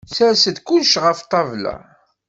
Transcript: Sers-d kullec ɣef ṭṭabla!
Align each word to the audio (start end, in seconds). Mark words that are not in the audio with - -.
Sers-d 0.15 0.57
kullec 0.67 0.93
ɣef 1.03 1.19
ṭṭabla! 1.25 1.75